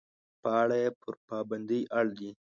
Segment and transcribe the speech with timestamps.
[0.41, 2.29] په اړه یې پر پابندۍ اړ دي.